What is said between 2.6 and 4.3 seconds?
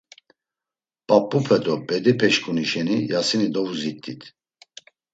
şeni Yasini dovuzit̆it.